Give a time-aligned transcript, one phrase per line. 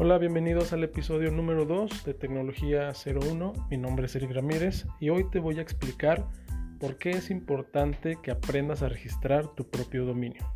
[0.00, 3.66] Hola, bienvenidos al episodio número 2 de Tecnología 01.
[3.68, 6.24] Mi nombre es Eric Ramírez y hoy te voy a explicar
[6.78, 10.46] por qué es importante que aprendas a registrar tu propio dominio.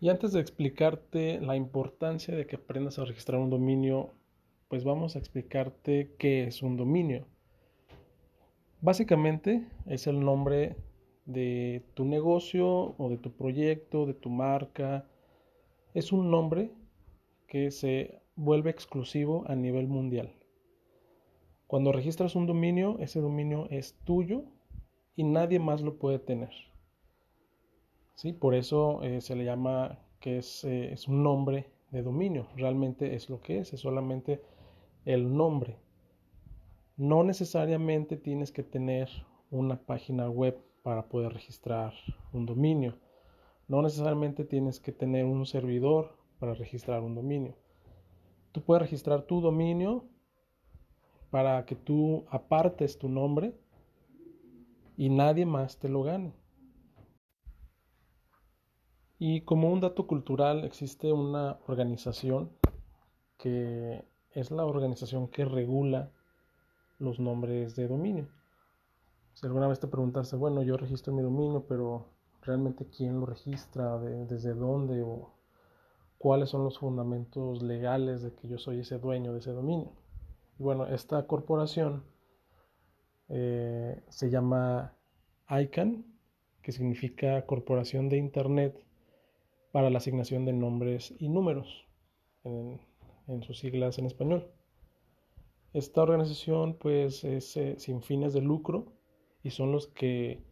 [0.00, 4.14] Y antes de explicarte la importancia de que aprendas a registrar un dominio,
[4.66, 7.28] pues vamos a explicarte qué es un dominio.
[8.80, 10.74] Básicamente es el nombre
[11.32, 15.06] de tu negocio o de tu proyecto, de tu marca.
[15.94, 16.70] Es un nombre
[17.46, 20.32] que se vuelve exclusivo a nivel mundial.
[21.66, 24.44] Cuando registras un dominio, ese dominio es tuyo
[25.16, 26.50] y nadie más lo puede tener.
[28.14, 28.32] ¿Sí?
[28.32, 32.46] Por eso eh, se le llama que es, eh, es un nombre de dominio.
[32.56, 34.42] Realmente es lo que es, es solamente
[35.04, 35.76] el nombre.
[36.96, 39.08] No necesariamente tienes que tener
[39.50, 41.92] una página web para poder registrar
[42.32, 42.98] un dominio.
[43.68, 47.56] No necesariamente tienes que tener un servidor para registrar un dominio.
[48.52, 50.04] Tú puedes registrar tu dominio
[51.30, 53.54] para que tú apartes tu nombre
[54.96, 56.34] y nadie más te lo gane.
[59.18, 62.50] Y como un dato cultural, existe una organización
[63.36, 66.10] que es la organización que regula
[66.98, 68.28] los nombres de dominio.
[69.40, 72.08] Si alguna vez te preguntaste, bueno, yo registro mi dominio, pero
[72.42, 75.32] realmente quién lo registra, desde dónde o
[76.18, 79.92] cuáles son los fundamentos legales de que yo soy ese dueño de ese dominio.
[80.58, 82.04] Y bueno, esta corporación
[83.30, 84.92] eh, se llama
[85.48, 86.04] ICANN,
[86.60, 88.78] que significa Corporación de Internet
[89.72, 91.86] para la asignación de nombres y números,
[92.44, 92.78] en,
[93.26, 94.52] en sus siglas en español.
[95.72, 98.99] Esta organización pues es eh, sin fines de lucro
[99.42, 100.42] y son los que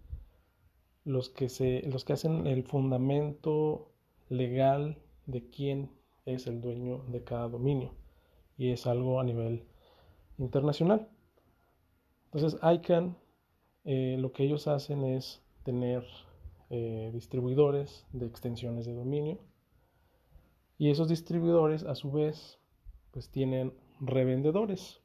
[1.04, 3.90] los que se los que hacen el fundamento
[4.28, 5.90] legal de quién
[6.26, 7.94] es el dueño de cada dominio.
[8.56, 9.64] Y es algo a nivel
[10.38, 11.08] internacional.
[12.32, 13.16] Entonces ICANN
[13.84, 16.04] eh, lo que ellos hacen es tener
[16.70, 19.38] eh, distribuidores de extensiones de dominio.
[20.76, 22.58] Y esos distribuidores a su vez
[23.10, 25.00] pues tienen revendedores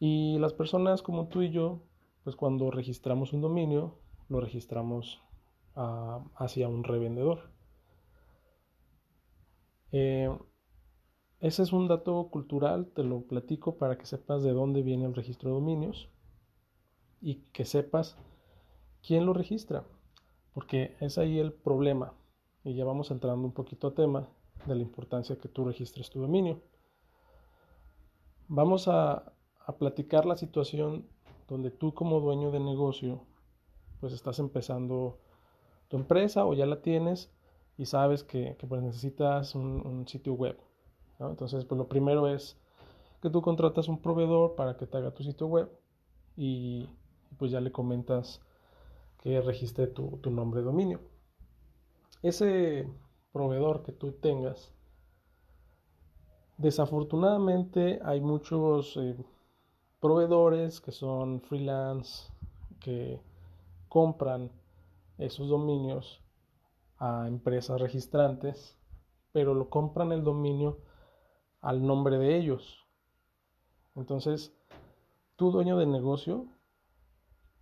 [0.00, 1.82] y las personas como tú y yo,
[2.24, 3.98] pues cuando registramos un dominio,
[4.30, 5.22] lo registramos
[5.76, 7.50] ah, hacia un revendedor.
[9.92, 10.34] Eh,
[11.40, 15.14] ese es un dato cultural, te lo platico para que sepas de dónde viene el
[15.14, 16.08] registro de dominios
[17.20, 18.16] y que sepas
[19.06, 19.84] quién lo registra,
[20.54, 22.14] porque es ahí el problema.
[22.64, 24.30] Y ya vamos entrando un poquito a tema
[24.66, 26.62] de la importancia que tú registres tu dominio.
[28.48, 29.32] Vamos a,
[29.66, 31.06] a platicar la situación
[31.48, 33.20] donde tú como dueño de negocio,
[34.00, 35.18] pues estás empezando
[35.88, 37.30] tu empresa o ya la tienes
[37.76, 40.58] y sabes que, pues necesitas un, sitio web.
[41.18, 42.56] Entonces, pues lo primero es
[43.20, 45.70] que tú contratas un proveedor para que te haga tu sitio web
[46.36, 46.88] y
[47.36, 48.40] pues ya le comentas
[49.18, 51.00] que registre tu, nombre de dominio.
[52.22, 52.88] Ese
[53.32, 54.72] proveedor que tú tengas,
[56.58, 58.96] desafortunadamente hay muchos...
[58.96, 59.16] Eh,
[60.00, 62.32] proveedores que son freelance,
[62.80, 63.20] que
[63.88, 64.50] compran
[65.18, 66.22] esos dominios
[66.98, 68.76] a empresas registrantes,
[69.32, 70.78] pero lo compran el dominio
[71.60, 72.86] al nombre de ellos.
[73.94, 74.54] Entonces,
[75.36, 76.46] tú dueño de negocio,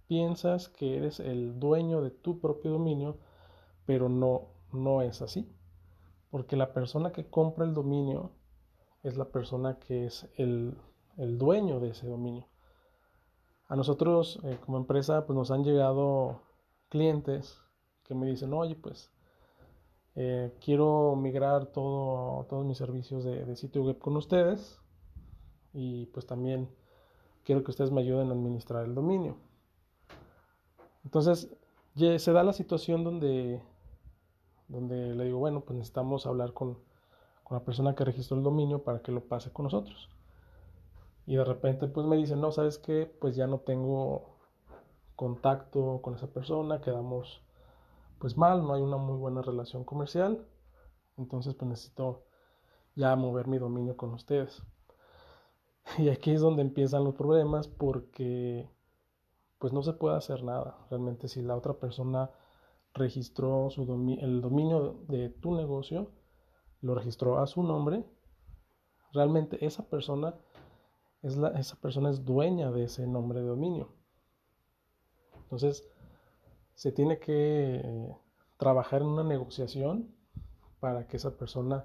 [0.06, 3.18] piensas que eres el dueño de tu propio dominio,
[3.84, 5.50] pero no, no es así.
[6.30, 8.32] Porque la persona que compra el dominio
[9.02, 10.76] es la persona que es el
[11.18, 12.46] el dueño de ese dominio.
[13.66, 16.40] A nosotros eh, como empresa pues nos han llegado
[16.88, 17.60] clientes
[18.04, 19.10] que me dicen, oye pues
[20.14, 24.80] eh, quiero migrar todo, todos mis servicios de, sitio web con ustedes
[25.74, 26.68] y pues también
[27.44, 29.36] quiero que ustedes me ayuden a administrar el dominio.
[31.04, 31.54] Entonces
[31.94, 33.60] se da la situación donde,
[34.68, 36.78] donde le digo, bueno, pues necesitamos hablar con,
[37.42, 40.08] con la persona que registró el dominio para que lo pase con nosotros
[41.28, 43.04] y de repente pues me dicen, no, ¿sabes qué?
[43.20, 44.38] Pues ya no tengo
[45.14, 47.42] contacto con esa persona, quedamos
[48.18, 50.46] pues mal, no hay una muy buena relación comercial,
[51.18, 52.24] entonces pues necesito
[52.94, 54.62] ya mover mi dominio con ustedes.
[55.98, 58.66] Y aquí es donde empiezan los problemas porque
[59.58, 60.78] pues no se puede hacer nada.
[60.88, 62.30] Realmente si la otra persona
[62.94, 63.82] registró su
[64.18, 66.10] el dominio de tu negocio,
[66.80, 68.02] lo registró a su nombre,
[69.12, 70.34] realmente esa persona
[71.22, 73.88] esa persona es dueña de ese nombre de dominio.
[75.42, 75.88] Entonces,
[76.74, 78.14] se tiene que
[78.56, 80.14] trabajar en una negociación
[80.80, 81.84] para que esa persona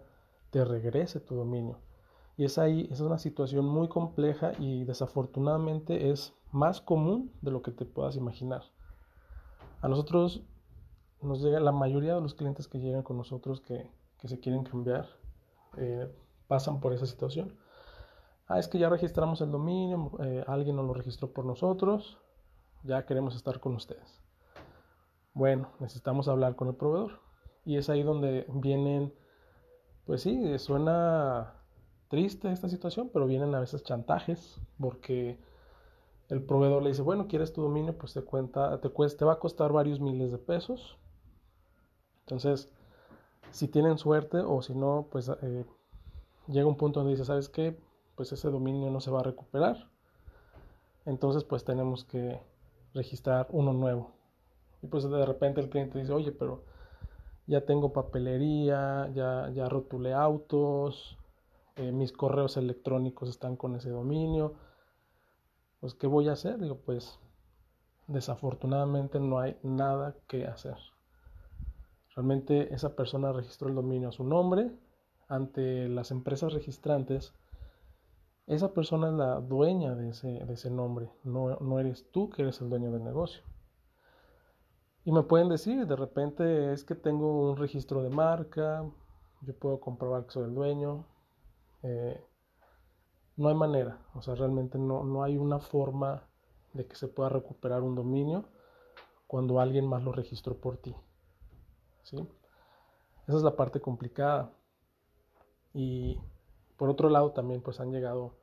[0.49, 1.79] te regrese tu dominio.
[2.35, 7.61] Y es ahí, es una situación muy compleja y desafortunadamente es más común de lo
[7.61, 8.63] que te puedas imaginar.
[9.81, 10.43] A nosotros
[11.21, 13.89] nos llega, la mayoría de los clientes que llegan con nosotros que,
[14.23, 15.05] se quieren cambiar,
[15.77, 16.09] eh,
[16.47, 17.57] pasan por esa situación.
[18.47, 22.17] Ah, es que ya registramos el dominio, eh, alguien nos lo registró por nosotros,
[22.83, 24.21] ya queremos estar con ustedes.
[25.33, 27.19] Bueno, necesitamos hablar con el proveedor.
[27.65, 29.13] Y es ahí donde vienen,
[30.05, 31.53] pues sí, suena
[32.09, 35.39] triste esta situación, pero vienen a veces chantajes, porque
[36.29, 39.33] el proveedor le dice, bueno, quieres tu dominio, pues te cuenta, te, cuesta, te va
[39.33, 40.97] a costar varios miles de pesos.
[42.21, 42.71] Entonces,
[43.51, 45.65] si tienen suerte o si no, pues eh,
[46.47, 47.77] llega un punto donde dice, ¿sabes qué?
[48.15, 49.89] Pues ese dominio no se va a recuperar.
[51.05, 52.39] Entonces, pues tenemos que
[52.93, 54.11] registrar uno nuevo.
[54.81, 56.63] Y pues de repente el cliente dice, oye, pero
[57.47, 61.17] ya tengo papelería, ya, ya rotulé autos,
[61.75, 64.53] eh, mis correos electrónicos están con ese dominio.
[65.79, 66.59] Pues, ¿qué voy a hacer?
[66.59, 67.19] Digo, pues
[68.07, 70.77] desafortunadamente no hay nada que hacer.
[72.15, 74.71] Realmente esa persona registró el dominio a su nombre
[75.27, 77.33] ante las empresas registrantes.
[78.45, 82.69] Esa persona es la dueña de ese, nombre, no, no eres tú que eres el
[82.69, 83.41] dueño del negocio.
[85.05, 88.83] Y me pueden decir, de repente es que tengo un registro de marca,
[89.41, 91.05] yo puedo comprobar que soy el dueño.
[91.83, 92.21] Eh,
[93.35, 96.27] no hay manera, o sea, realmente no, no hay una forma
[96.73, 98.45] de que se pueda recuperar un dominio
[99.27, 100.95] cuando alguien más lo registró por ti.
[102.03, 102.17] ¿sí?
[103.27, 104.51] Esa es la parte complicada.
[105.73, 106.19] Y
[106.83, 108.33] por otro lado también pues han llegado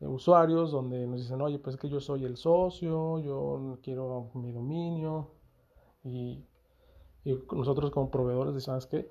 [0.00, 4.50] usuarios donde nos dicen, oye, pues es que yo soy el socio, yo quiero mi
[4.50, 5.30] dominio,
[6.02, 6.44] y,
[7.52, 9.08] nosotros como proveedores decimos que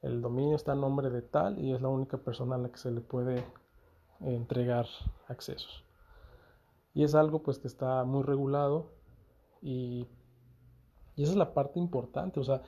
[0.00, 2.78] el dominio está a nombre de tal y es la única persona a la que
[2.78, 3.44] se le puede
[4.20, 4.86] entregar
[5.26, 5.84] accesos.
[6.94, 8.92] Y es algo pues que está muy regulado
[9.60, 10.06] y,
[11.18, 12.40] esa es la parte importante.
[12.40, 12.62] O sea,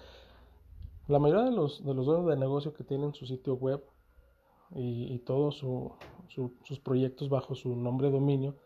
[1.09, 3.83] la mayoría de los, de los dueños de negocio que tienen su sitio web
[4.75, 5.65] y, todos
[6.29, 8.57] sus proyectos bajo su nombre dominio,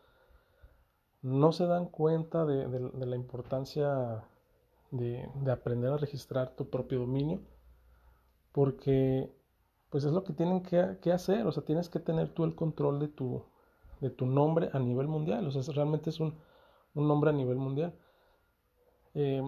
[1.23, 4.25] no se dan cuenta de la importancia
[4.95, 7.41] de, aprender a registrar tu propio dominio,
[8.53, 9.33] porque
[9.91, 12.99] pues es lo que tienen que, hacer, o sea, tienes que tener tú el control
[12.99, 13.45] de tu,
[14.01, 16.35] de tu nombre a nivel mundial, o sea, realmente es un,
[16.95, 17.95] nombre a nivel mundial.
[19.15, 19.43] Eh,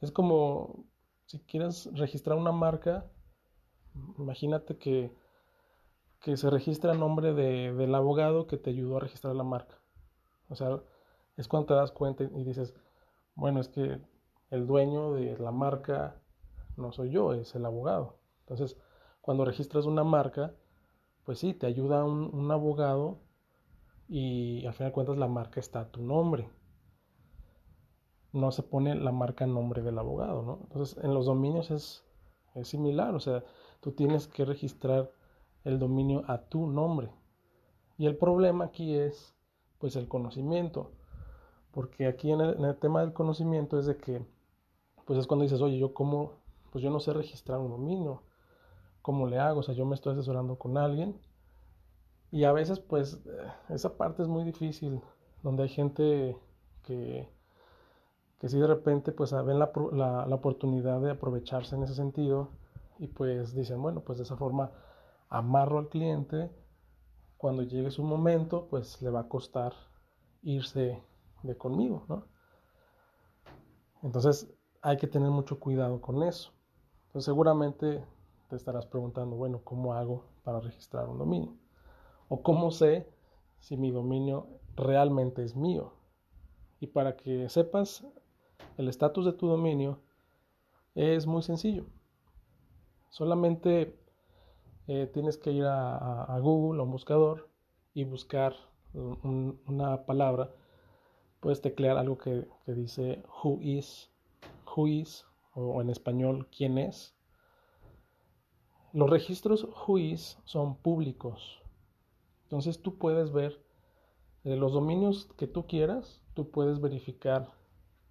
[0.00, 0.84] es como
[1.26, 3.10] si quieres registrar una marca,
[4.18, 5.12] imagínate que,
[6.20, 9.76] que se registra el nombre de, del abogado que te ayudó a registrar la marca.
[10.48, 10.80] O sea,
[11.36, 12.74] es cuando te das cuenta y dices,
[13.34, 14.00] bueno, es que
[14.50, 16.20] el dueño de la marca
[16.76, 18.18] no soy yo, es el abogado.
[18.40, 18.76] Entonces,
[19.20, 20.54] cuando registras una marca,
[21.24, 23.18] pues sí, te ayuda un, abogado
[24.08, 26.48] y al final de cuentas la marca está a tu nombre.
[28.32, 30.58] No se pone la marca nombre del abogado, ¿no?
[30.62, 32.04] Entonces, en los dominios es,
[32.54, 33.44] es similar, o sea,
[33.80, 35.12] tú tienes que registrar
[35.68, 37.10] el dominio a tu nombre.
[37.96, 39.34] Y el problema aquí es,
[39.78, 40.92] pues, el conocimiento.
[41.72, 44.24] Porque aquí en el tema del conocimiento es de que
[45.08, 46.32] pues es cuando dices, oye, yo cómo,
[46.70, 48.20] pues yo no sé registrar un dominio,
[49.00, 49.60] ¿cómo le hago?
[49.60, 51.18] O sea, yo me estoy asesorando con alguien
[52.30, 55.00] y a veces pues eh, esa parte es muy difícil,
[55.42, 56.36] donde hay gente
[56.82, 57.26] que,
[58.38, 62.50] que si de repente pues ven la, la, la oportunidad de aprovecharse en ese sentido
[62.98, 64.72] y pues dicen, bueno, pues de esa forma
[65.28, 66.50] amarro al cliente,
[67.36, 69.74] cuando llegue su momento pues le va a costar
[70.42, 71.02] irse
[71.42, 72.24] de conmigo, ¿no?
[74.02, 76.52] Entonces, hay que tener mucho cuidado con eso.
[77.18, 78.04] Seguramente
[78.48, 81.56] te estarás preguntando, bueno, ¿cómo hago para registrar un dominio?
[82.28, 83.08] ¿O cómo sé
[83.58, 85.94] si mi dominio realmente es mío?
[86.80, 88.06] Y para que sepas
[88.76, 89.98] el estatus de tu dominio,
[90.94, 91.86] es muy sencillo.
[93.08, 93.98] Solamente
[94.88, 97.48] eh, tienes que ir a, Google, a un buscador,
[97.94, 98.54] y buscar
[98.94, 100.50] una palabra.
[101.40, 104.10] Puedes teclear algo que, dice who is
[104.64, 107.14] juiz o en español quién es.
[108.92, 111.60] Los registros juiz son públicos.
[112.44, 113.62] Entonces tú puedes ver
[114.42, 117.52] de los dominios que tú quieras, tú puedes verificar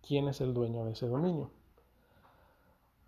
[0.01, 1.49] quién es el dueño de ese dominio.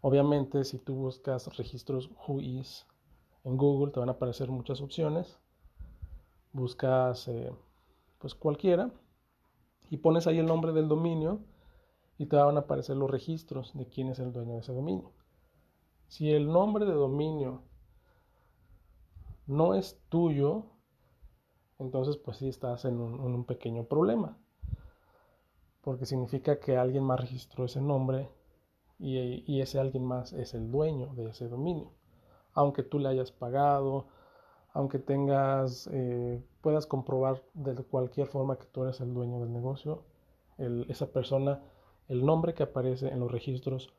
[0.02, 2.88] Obviamente, si tú buscas registros juiz
[3.50, 5.40] en Google, te van a aparecer muchas opciones.
[6.54, 7.52] Buscas eh,
[8.20, 8.92] pues cualquiera
[9.90, 11.40] y pones ahí el nombre del dominio
[12.18, 15.12] y te van a aparecer los registros de quién es el dueño de ese dominio.
[16.08, 17.64] Si el nombre de dominio
[19.48, 20.66] no es tuyo,
[21.80, 24.38] entonces pues sí estás en un, pequeño problema.
[25.82, 28.30] Porque significa que alguien más registró ese nombre
[29.00, 31.92] y, ese alguien más es el dueño de ese dominio.
[32.54, 34.08] Aunque tú le hayas pagado,
[34.74, 40.04] aunque tengas, eh, puedas comprobar de cualquier forma que tú eres el dueño del negocio,
[40.90, 41.62] esa persona,
[42.10, 43.94] el nombre que aparece en los registros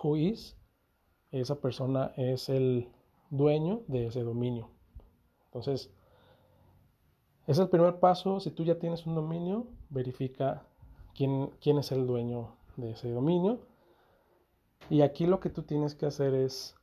[0.00, 0.56] who is,
[1.32, 2.88] esa persona es el
[3.30, 4.70] dueño de ese dominio.
[5.46, 5.90] Entonces,
[7.46, 8.40] es el primer paso.
[8.40, 10.64] Si tú ya tienes un dominio, verifica
[11.14, 13.58] quién, quién es el dueño de ese dominio.
[14.90, 16.75] Y aquí lo que tú tienes que hacer es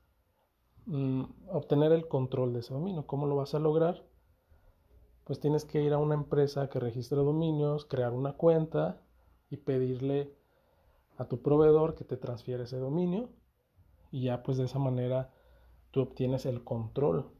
[0.85, 3.05] mm, obtener el control de ese dominio.
[3.05, 4.05] ¿Cómo lo vas a lograr?
[5.23, 9.01] Pues tienes que ir a una empresa que registre dominios, crear una cuenta
[9.49, 10.33] y pedirle
[11.17, 13.29] a tu proveedor que te transfiera ese dominio.
[14.11, 15.31] Y ya pues de esa manera
[15.91, 17.31] tú obtienes el control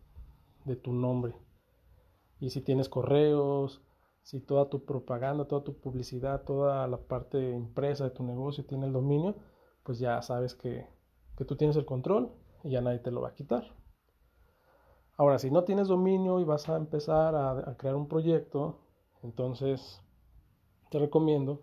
[0.65, 1.35] de tu nombre.
[2.39, 3.81] Y si tienes correos,
[4.23, 8.85] si toda tu propaganda, toda tu publicidad, toda la parte impresa de tu negocio tiene
[8.88, 9.35] el dominio,
[9.83, 10.88] pues ya sabes que,
[11.45, 12.31] tú tienes el control
[12.63, 13.74] y ya nadie te lo va a quitar.
[15.15, 18.79] Ahora, si no tienes dominio y vas a empezar a, crear un proyecto,
[19.22, 20.01] entonces
[20.89, 21.62] te recomiendo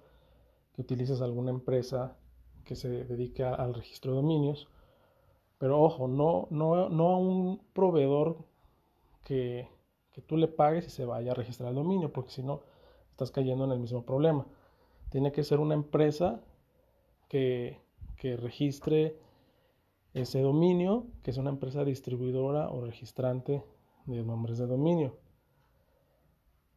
[0.75, 2.17] que utilices alguna empresa
[2.65, 4.69] que se dedique al registro de dominios.
[5.59, 8.39] Pero ojo, no, no, no a un proveedor
[9.25, 9.69] que,
[10.13, 12.63] que tú le pagues y se vaya a registrar el dominio, porque si no,
[13.11, 14.47] estás cayendo en el mismo problema.
[15.11, 16.41] Tiene que ser una empresa
[17.29, 17.81] que,
[18.17, 19.19] que registre
[20.15, 23.65] ese dominio, que es una empresa distribuidora o registrante
[24.07, 25.17] de nombres de dominio.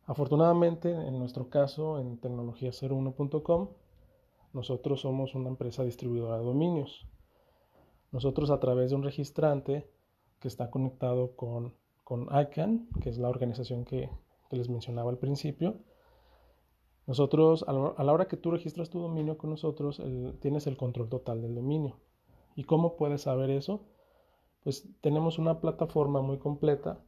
[0.05, 3.69] Afortunadamente, en nuestro caso, en tecnologia01.com,
[4.53, 7.07] nosotros somos una empresa distribuidora de dominios.
[8.11, 9.89] Nosotros a través de un registrante
[10.39, 11.73] que está conectado con
[12.03, 14.09] con ICANN, que es la organización que,
[14.51, 15.79] les mencionaba al principio.
[17.07, 17.73] Nosotros, a
[18.03, 19.99] la hora que tú registras tu dominio con nosotros,
[20.41, 21.97] tienes el control total del dominio.
[22.55, 23.85] ¿Y cómo puedes saber eso?
[24.63, 26.99] Pues tenemos una plataforma muy completa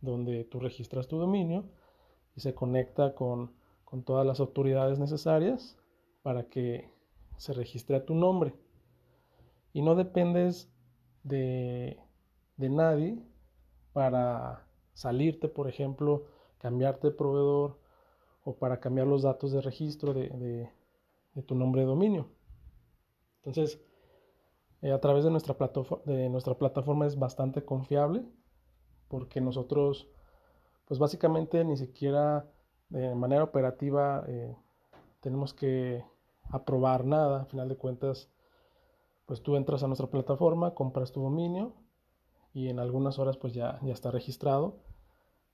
[0.00, 1.64] donde tú registras tu dominio
[2.36, 3.58] y se conecta con,
[4.04, 5.76] todas las autoridades necesarias
[6.22, 6.92] para que
[7.36, 8.54] se registre a tu nombre.
[9.72, 10.72] Y no dependes
[11.24, 11.98] de,
[12.56, 13.18] de nadie
[13.92, 16.26] para salirte, por ejemplo,
[16.58, 17.80] cambiarte de proveedor
[18.44, 20.70] o para cambiar los datos de registro de,
[21.46, 22.28] tu nombre de dominio.
[23.38, 23.80] Entonces,
[24.82, 25.56] eh, a través de nuestra,
[26.04, 28.24] de nuestra plataforma es bastante confiable
[29.08, 30.08] porque nosotros,
[30.86, 32.48] pues básicamente ni siquiera
[32.88, 34.56] de manera operativa eh,
[35.20, 36.04] tenemos que
[36.50, 37.42] aprobar nada.
[37.42, 38.30] A final de cuentas,
[39.26, 41.74] pues tú entras a nuestra plataforma, compras tu dominio
[42.52, 44.78] y en algunas horas pues ya, ya está registrado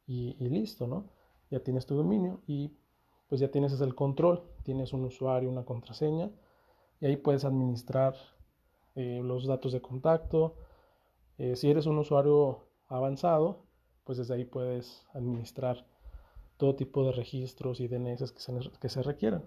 [0.06, 1.10] y, listo, ¿no?
[1.50, 2.76] Ya tienes tu dominio y
[3.28, 6.30] pues ya tienes el control, tienes un usuario, una contraseña
[7.00, 8.14] y ahí puedes administrar
[8.96, 10.56] eh, los datos de contacto.
[11.38, 13.64] Eh, si eres un usuario avanzado,
[14.04, 15.86] pues desde ahí puedes administrar
[16.56, 19.44] todo tipo de registros y DNS que se, que se requieran.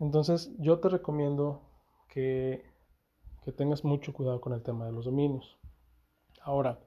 [0.00, 1.62] Entonces yo te recomiendo
[2.08, 2.64] que
[3.48, 5.56] que tengas mucho cuidado con el tema de los dominios.
[6.42, 6.78] Ahora,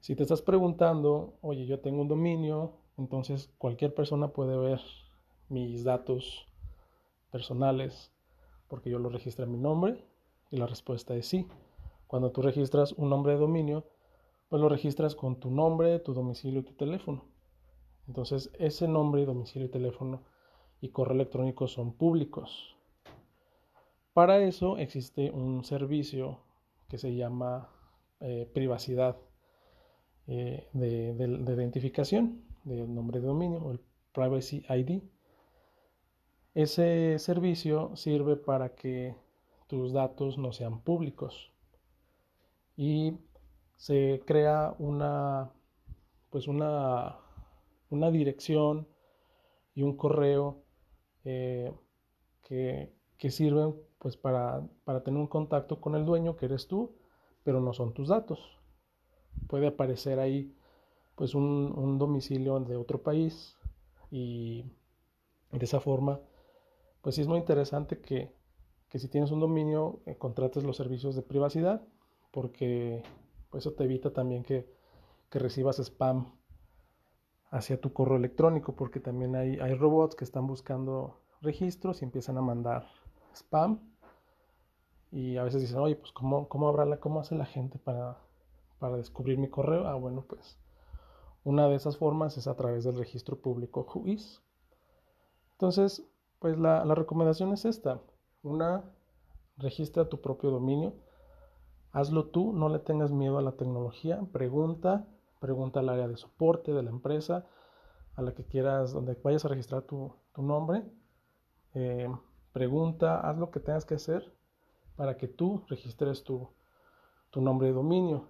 [0.00, 4.82] si te estás preguntando, oye, yo tengo un dominio, entonces cualquier persona puede ver
[5.48, 6.46] mis datos
[7.30, 8.12] personales
[8.72, 10.02] porque yo lo registré en mi nombre
[10.50, 11.46] y la respuesta es sí.
[12.06, 13.84] Cuando tú registras un nombre de dominio,
[14.48, 17.22] pues lo registras con tu nombre, tu domicilio y tu teléfono.
[18.08, 20.22] Entonces ese nombre, domicilio y teléfono
[20.80, 22.74] y correo electrónico son públicos.
[24.14, 26.38] Para eso existe un servicio
[26.88, 27.68] que se llama
[28.20, 29.18] eh, privacidad
[30.28, 33.80] eh, de, identificación del nombre de dominio, el
[34.14, 35.02] Privacy ID.
[36.54, 39.16] Ese servicio sirve para que
[39.66, 41.52] tus datos no sean públicos
[42.76, 43.14] y
[43.76, 45.50] se crea una
[46.30, 47.18] pues una,
[47.90, 48.88] una dirección
[49.74, 50.62] y un correo
[51.24, 51.72] eh,
[52.42, 54.66] que, que sirven pues para,
[55.04, 56.96] tener un contacto con el dueño que eres tú,
[57.44, 58.40] pero no son tus datos.
[59.46, 60.52] Puede aparecer ahí
[61.14, 63.56] pues un, domicilio de otro país
[64.10, 64.64] y
[65.52, 66.18] de esa forma
[67.02, 68.32] pues sí es muy interesante que,
[68.94, 71.82] si tienes un dominio eh, contrates los servicios de privacidad
[72.30, 73.02] porque
[73.50, 74.70] pues, eso te evita también que,
[75.30, 76.30] recibas spam
[77.50, 82.36] hacia tu correo electrónico porque también hay, hay robots que están buscando registros y empiezan
[82.38, 82.86] a mandar
[83.34, 83.80] spam.
[85.10, 88.18] Y a veces dicen, oye, pues ¿cómo, cómo, la, cómo hace la gente para,
[88.78, 89.86] para descubrir mi correo?
[89.86, 90.58] Ah, bueno, pues
[91.44, 94.42] una de esas formas es a través del registro público WHOIS.
[95.52, 96.04] Entonces,
[96.42, 98.00] pues la, recomendación es esta.
[98.42, 98.82] Una,
[99.56, 100.92] registra tu propio dominio.
[101.92, 104.20] Hazlo tú, no le tengas miedo a la tecnología.
[104.32, 105.06] Pregunta,
[105.40, 107.46] pregunta al área de soporte de la empresa
[108.16, 110.82] a la que quieras, donde vayas a registrar tu, nombre.
[111.74, 112.10] Eh,
[112.52, 114.34] pregunta, haz lo que tengas que hacer
[114.96, 116.48] para que tú registres tu,
[117.30, 118.26] tu nombre de dominio.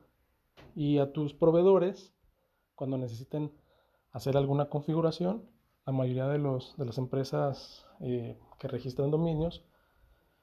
[0.74, 2.12] Y a tus proveedores,
[2.74, 3.50] cuando necesiten
[4.10, 5.48] hacer alguna configuración,
[5.86, 9.64] la mayoría de, los, de las empresas eh, que registran dominios,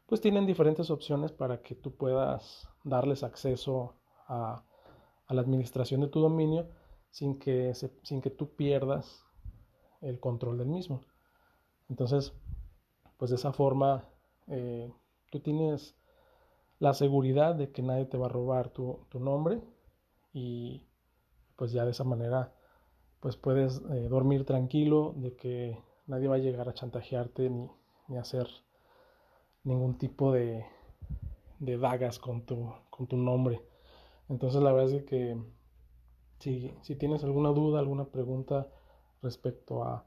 [0.05, 3.95] pues tienen diferentes opciones para que tú puedas darles acceso
[4.27, 4.63] a,
[5.29, 6.67] la administración de tu dominio
[7.11, 9.23] sin que, sin que tú pierdas
[10.01, 11.01] el control del mismo.
[11.87, 12.33] Entonces,
[13.17, 14.05] pues de esa forma
[14.47, 14.91] eh,
[15.29, 15.95] tú tienes
[16.79, 19.61] la seguridad de que nadie te va a robar tu, nombre
[20.33, 20.87] y
[21.55, 22.53] pues ya de esa manera
[23.19, 27.69] pues puedes eh, dormir tranquilo de que nadie va a llegar a chantajearte ni,
[28.07, 28.47] ni hacer
[29.63, 30.65] ningún tipo de,
[31.59, 33.61] de dagas con tu, con tu nombre.
[34.29, 35.37] Entonces la verdad es que
[36.39, 38.67] si, si tienes alguna duda, alguna pregunta
[39.21, 40.05] respecto a,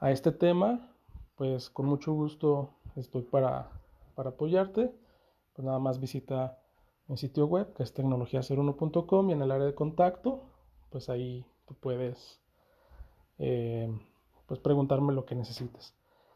[0.00, 0.94] a este tema,
[1.36, 3.70] pues con mucho gusto estoy para,
[4.14, 4.94] para apoyarte.
[5.54, 6.58] Pues nada más visita
[7.08, 10.42] mi sitio web que es tecnologiaceruno.com y en el área de contacto,
[10.90, 12.40] pues ahí tú puedes
[13.38, 13.88] eh,
[14.46, 15.94] pues preguntarme lo que necesites.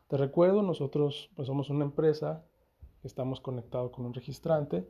[0.08, 2.44] Te recuerdo, nosotros pues somos una empresa
[3.06, 4.86] estamos conectados con un registrante,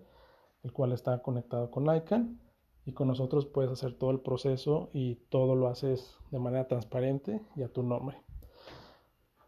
[0.62, 2.40] el cual está conectado con ICANN
[2.84, 7.40] y con nosotros puedes hacer todo el proceso y todo lo haces de manera transparente
[7.54, 8.18] y a tu nombre.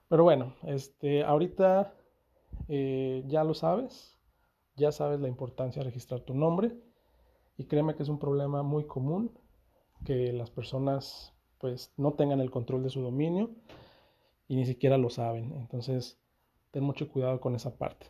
[0.08, 1.94] Pero bueno, este, ahorita
[2.68, 4.16] eh, ya lo sabes,
[4.76, 6.76] ya sabes la importancia de registrar tu nombre
[7.56, 9.36] y créeme que es un problema muy común
[10.04, 13.50] que las personas pues no tengan el control de su dominio
[14.46, 15.52] y ni siquiera lo saben.
[15.52, 16.18] Entonces,
[16.70, 18.06] ten mucho cuidado con esa parte.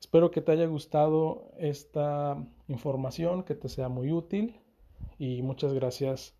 [0.00, 2.36] Espero que te haya gustado esta
[2.68, 4.60] información, que te sea muy útil
[5.18, 6.36] y muchas gracias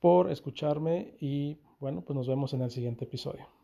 [0.00, 3.63] por escucharme y bueno, pues nos vemos en el siguiente episodio.